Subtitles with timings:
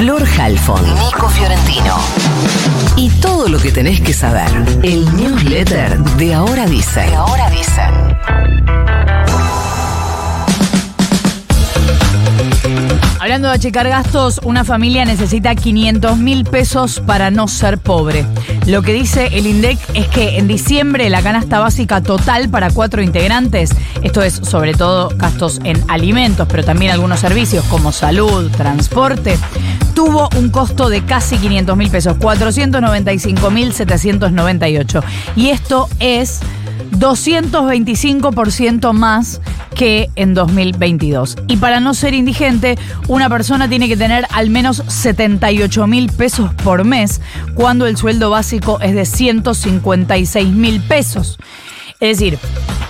[0.00, 1.98] Flor Halfon, Nico Fiorentino.
[2.96, 4.48] Y todo lo que tenés que saber.
[4.82, 7.02] El newsletter de Ahora Dice.
[7.02, 7.82] De Ahora Dice.
[13.20, 18.24] Hablando de achicar gastos, una familia necesita 500 mil pesos para no ser pobre.
[18.66, 23.02] Lo que dice el INDEC es que en diciembre la canasta básica total para cuatro
[23.02, 23.70] integrantes,
[24.02, 29.38] esto es sobre todo gastos en alimentos, pero también algunos servicios como salud, transporte,
[29.94, 35.02] tuvo un costo de casi 500 mil pesos, 495 mil 798.
[35.36, 36.40] Y esto es
[36.92, 39.40] 225% más
[39.74, 41.36] que en 2022.
[41.48, 42.78] Y para no ser indigente,
[43.08, 47.20] una persona tiene que tener al menos 78 mil pesos por mes,
[47.54, 51.38] cuando el sueldo básico es de 156 mil pesos.
[52.00, 52.38] Es decir,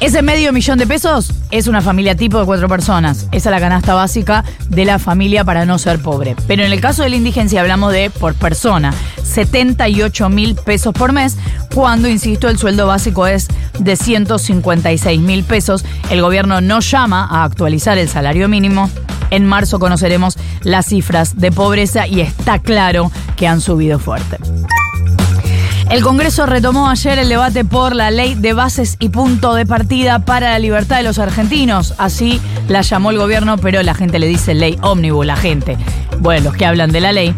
[0.00, 3.26] ese medio millón de pesos es una familia tipo de cuatro personas.
[3.32, 6.36] Esa es la canasta básica de la familia para no ser pobre.
[6.46, 8.92] Pero en el caso de la indigencia hablamos de por persona,
[9.24, 11.38] 78 mil pesos por mes,
[11.74, 13.48] cuando, insisto, el sueldo básico es
[13.78, 15.86] de 156 mil pesos.
[16.10, 18.90] El gobierno no llama a actualizar el salario mínimo.
[19.30, 24.36] En marzo conoceremos las cifras de pobreza y está claro que han subido fuerte.
[25.90, 30.18] El Congreso retomó ayer el debate por la ley de bases y punto de partida
[30.18, 31.94] para la libertad de los argentinos.
[31.96, 35.78] Así la llamó el gobierno, pero la gente le dice ley ómnibus, la gente.
[36.20, 37.34] Bueno, los que hablan de la ley.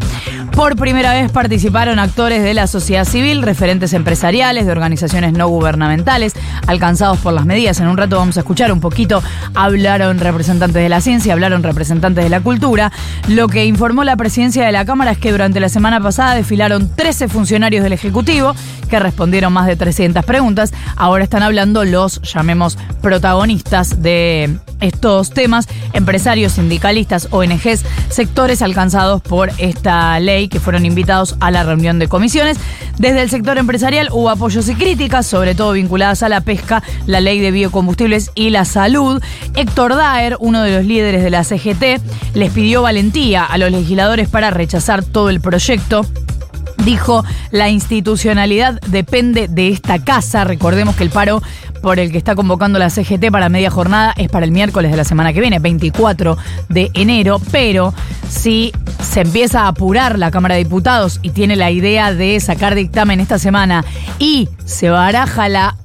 [0.52, 6.34] Por primera vez participaron actores de la sociedad civil, referentes empresariales, de organizaciones no gubernamentales,
[6.66, 7.80] alcanzados por las medidas.
[7.80, 9.22] En un rato vamos a escuchar un poquito.
[9.54, 12.92] Hablaron representantes de la ciencia, hablaron representantes de la cultura.
[13.28, 16.94] Lo que informó la presidencia de la Cámara es que durante la semana pasada desfilaron
[16.94, 18.54] 13 funcionarios del Ejecutivo
[18.88, 20.74] que respondieron más de 300 preguntas.
[20.96, 29.50] Ahora están hablando los, llamemos, protagonistas de estos temas, empresarios, sindicalistas, ONGs, sectores alcanzados por
[29.58, 32.58] esta ley que fueron invitados a la reunión de comisiones.
[32.98, 37.20] Desde el sector empresarial hubo apoyos y críticas, sobre todo vinculadas a la pesca, la
[37.20, 39.22] ley de biocombustibles y la salud.
[39.56, 42.00] Héctor Daer, uno de los líderes de la CGT,
[42.34, 46.04] les pidió valentía a los legisladores para rechazar todo el proyecto
[46.84, 50.44] dijo la institucionalidad depende de esta casa.
[50.44, 51.42] Recordemos que el paro
[51.80, 54.96] por el que está convocando la CGT para media jornada es para el miércoles de
[54.96, 56.36] la semana que viene, 24
[56.68, 57.94] de enero, pero
[58.28, 62.74] si se empieza a apurar la Cámara de Diputados y tiene la idea de sacar
[62.74, 63.84] dictamen esta semana
[64.19, 65.76] y se baraja la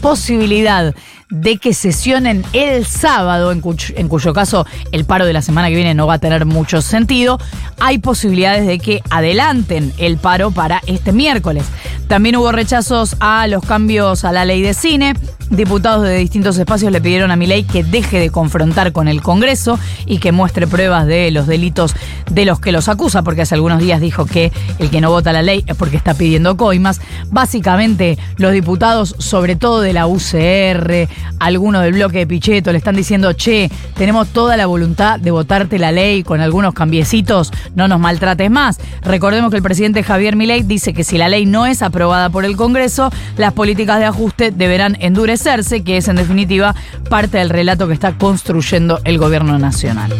[0.00, 0.94] posibilidad
[1.30, 5.68] de que sesionen el sábado, en cuyo, en cuyo, caso el paro de la semana
[5.68, 7.38] que viene no va a tener mucho sentido,
[7.78, 11.66] hay posibilidades de que adelanten el paro para este miércoles.
[12.06, 15.14] También hubo rechazos a los cambios a la ley de cine.
[15.50, 19.78] Diputados de distintos espacios le pidieron a Milei que deje de confrontar con el Congreso
[20.04, 21.94] y que muestre pruebas de los delitos
[22.30, 25.32] de los que los acusa, porque hace algunos días dijo que el que no vota
[25.32, 27.00] la ley es porque está pidiendo coimas.
[27.30, 32.96] Básicamente, los diputados, sobre todo de la UCR, algunos del bloque de Pichetto, le están
[32.96, 38.00] diciendo, che, tenemos toda la voluntad de votarte la ley con algunos cambiecitos, no nos
[38.00, 38.78] maltrates más.
[39.00, 42.44] Recordemos que el presidente Javier Milei dice que si la ley no es aprobada por
[42.44, 45.37] el Congreso, las políticas de ajuste deberán endurecer
[45.84, 46.74] que es en definitiva
[47.08, 50.12] parte del relato que está construyendo el gobierno nacional.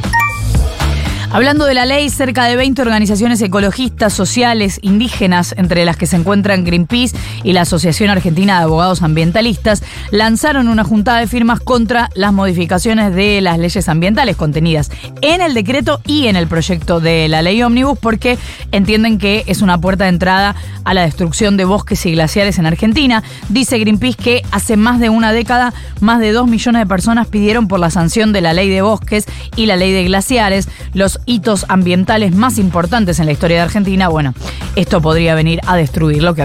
[1.30, 6.16] Hablando de la ley, cerca de 20 organizaciones ecologistas, sociales, indígenas, entre las que se
[6.16, 12.08] encuentran Greenpeace y la Asociación Argentina de Abogados Ambientalistas, lanzaron una juntada de firmas contra
[12.14, 14.90] las modificaciones de las leyes ambientales contenidas
[15.20, 18.38] en el decreto y en el proyecto de la ley Omnibus porque
[18.72, 22.64] entienden que es una puerta de entrada a la destrucción de bosques y glaciares en
[22.64, 23.22] Argentina.
[23.50, 27.68] Dice Greenpeace que hace más de una década más de 2 millones de personas pidieron
[27.68, 30.68] por la sanción de la ley de bosques y la ley de glaciares.
[30.94, 34.34] Los hitos ambientales más importantes en la historia de Argentina, bueno,
[34.76, 36.42] esto podría venir a destruir lo que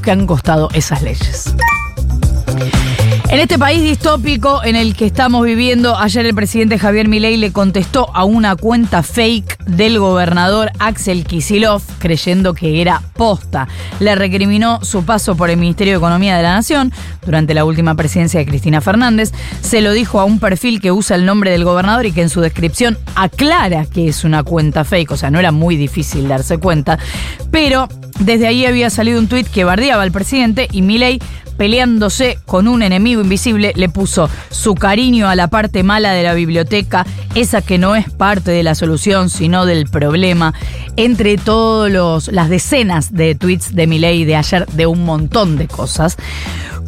[0.00, 1.54] que han costado esas leyes.
[3.32, 7.50] En este país distópico en el que estamos viviendo, ayer el presidente Javier Milei le
[7.50, 13.68] contestó a una cuenta fake del gobernador Axel Kisilov, creyendo que era posta.
[14.00, 16.92] Le recriminó su paso por el Ministerio de Economía de la Nación
[17.24, 19.32] durante la última presidencia de Cristina Fernández.
[19.62, 22.28] Se lo dijo a un perfil que usa el nombre del gobernador y que en
[22.28, 26.58] su descripción aclara que es una cuenta fake, o sea, no era muy difícil darse
[26.58, 26.98] cuenta.
[27.50, 27.88] Pero
[28.18, 31.20] desde ahí había salido un tuit que bardeaba al presidente y Milei
[31.56, 36.34] peleándose con un enemigo invisible, le puso su cariño a la parte mala de la
[36.34, 40.54] biblioteca, esa que no es parte de la solución, sino del problema,
[40.96, 46.16] entre todas las decenas de tweets de Milei de ayer de un montón de cosas.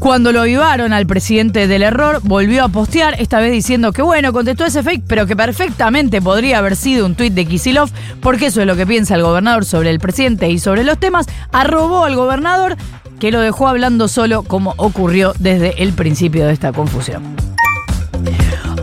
[0.05, 4.35] Cuando lo avivaron al presidente del error, volvió a postear, esta vez diciendo que bueno,
[4.35, 7.89] contestó ese fake, pero que perfectamente podría haber sido un tuit de Kisilov,
[8.21, 11.25] porque eso es lo que piensa el gobernador sobre el presidente y sobre los temas.
[11.53, 12.77] Arrobó al gobernador,
[13.19, 17.23] que lo dejó hablando solo como ocurrió desde el principio de esta confusión.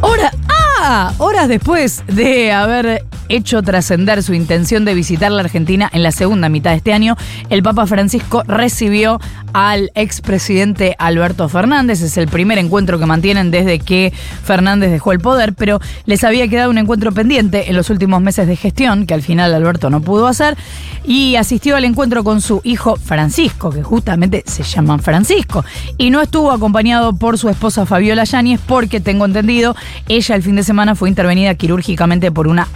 [0.01, 6.03] Ahora, ah, horas después de haber hecho trascender su intención de visitar la Argentina en
[6.03, 7.15] la segunda mitad de este año,
[7.49, 9.19] el Papa Francisco recibió
[9.53, 12.01] al expresidente Alberto Fernández.
[12.01, 14.13] Es el primer encuentro que mantienen desde que
[14.43, 18.47] Fernández dejó el poder, pero les había quedado un encuentro pendiente en los últimos meses
[18.47, 20.57] de gestión, que al final Alberto no pudo hacer,
[21.05, 25.63] y asistió al encuentro con su hijo Francisco, que justamente se llama Francisco,
[25.97, 29.75] y no estuvo acompañado por su esposa Fabiola Yáñez, porque tengo entendido,
[30.07, 32.67] ella el fin de semana fue intervenida quirúrgicamente por una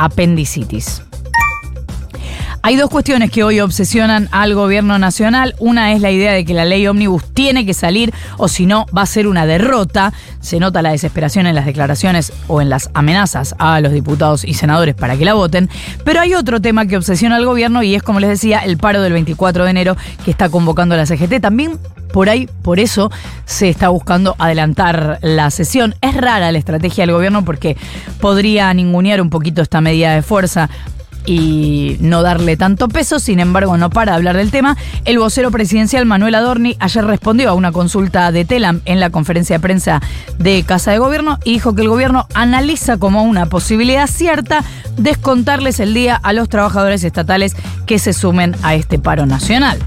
[2.68, 5.54] Hay dos cuestiones que hoy obsesionan al gobierno nacional.
[5.60, 8.88] Una es la idea de que la ley ómnibus tiene que salir o si no
[8.88, 10.14] va a ser una derrota.
[10.40, 14.56] Se nota la desesperación en las declaraciones o en las amenazas a los diputados y
[14.56, 15.70] senadores para que la voten.
[16.04, 19.00] Pero hay otro tema que obsesiona al gobierno y es, como les decía, el paro
[19.04, 21.40] del 24 de enero que está convocando la CGT.
[21.40, 21.78] También
[22.16, 23.12] por ahí, por eso
[23.44, 25.96] se está buscando adelantar la sesión.
[26.00, 27.76] Es rara la estrategia del gobierno porque
[28.22, 30.70] podría ningunear un poquito esta medida de fuerza
[31.26, 34.78] y no darle tanto peso, sin embargo no para hablar del tema.
[35.04, 39.58] El vocero presidencial Manuel Adorni ayer respondió a una consulta de Telam en la conferencia
[39.58, 40.02] de prensa
[40.40, 44.64] de Casa de Gobierno y dijo que el gobierno analiza como una posibilidad cierta
[44.96, 49.86] descontarles el día a los trabajadores estatales que se sumen a este paro nacional.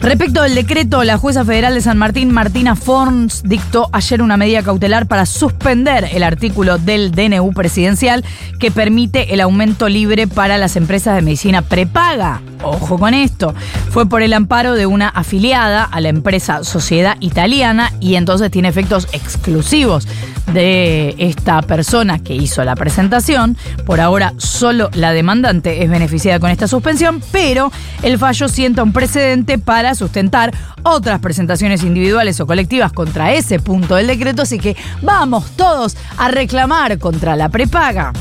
[0.00, 4.62] Respecto del decreto, la jueza federal de San Martín, Martina Forns, dictó ayer una medida
[4.62, 8.24] cautelar para suspender el artículo del DNU presidencial
[8.60, 12.40] que permite el aumento libre para las empresas de medicina prepaga.
[12.62, 13.54] Ojo con esto.
[13.90, 18.68] Fue por el amparo de una afiliada a la empresa Sociedad Italiana y entonces tiene
[18.68, 20.06] efectos exclusivos
[20.52, 23.56] de esta persona que hizo la presentación.
[23.84, 27.72] Por ahora solo la demandante es beneficiada con esta suspensión, pero
[28.02, 33.96] el fallo sienta un precedente para sustentar otras presentaciones individuales o colectivas contra ese punto
[33.96, 38.12] del decreto, así que vamos todos a reclamar contra la prepaga.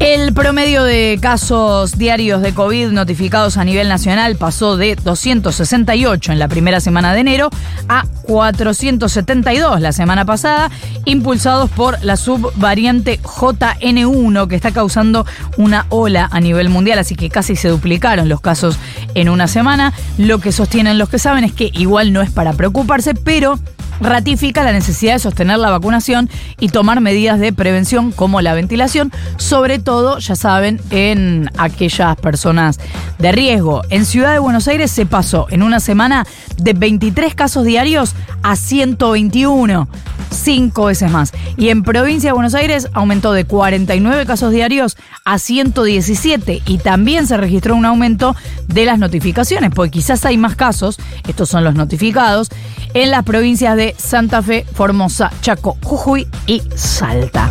[0.00, 6.38] El promedio de casos diarios de COVID notificados a nivel nacional pasó de 268 en
[6.38, 7.50] la primera semana de enero
[7.88, 10.70] a 472 la semana pasada,
[11.04, 17.28] impulsados por la subvariante JN1 que está causando una ola a nivel mundial, así que
[17.28, 18.78] casi se duplicaron los casos
[19.14, 19.92] en una semana.
[20.16, 23.58] Lo que sostienen los que saben es que igual no es para preocuparse, pero
[24.00, 26.28] ratifica la necesidad de sostener la vacunación
[26.58, 32.78] y tomar medidas de prevención como la ventilación, sobre todo, ya saben, en aquellas personas
[33.18, 33.82] de riesgo.
[33.90, 38.56] En Ciudad de Buenos Aires se pasó en una semana de 23 casos diarios a
[38.56, 39.88] 121
[40.30, 41.32] cinco veces más.
[41.56, 47.26] Y en provincia de Buenos Aires aumentó de 49 casos diarios a 117 y también
[47.26, 48.36] se registró un aumento
[48.66, 52.48] de las notificaciones, porque quizás hay más casos, estos son los notificados,
[52.94, 57.50] en las provincias Santa Fe, Formosa, Chaco, Jujuy y Salta.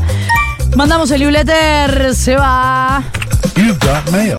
[0.75, 3.03] Mandamos el newsletter, se va.